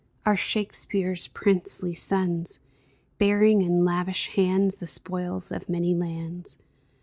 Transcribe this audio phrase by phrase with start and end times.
[0.25, 2.61] Are Shakespeare's princely sons,
[3.19, 6.57] Bearing in lavish hands The spoil of many lands